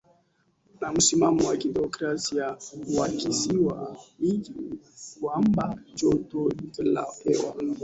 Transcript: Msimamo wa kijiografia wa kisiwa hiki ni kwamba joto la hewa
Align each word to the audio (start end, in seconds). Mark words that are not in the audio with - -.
Msimamo 0.93 1.47
wa 1.47 1.57
kijiografia 1.57 2.57
wa 2.99 3.09
kisiwa 3.09 3.97
hiki 4.19 4.51
ni 4.53 4.79
kwamba 5.21 5.77
joto 6.01 6.51
la 6.83 7.07
hewa 7.23 7.55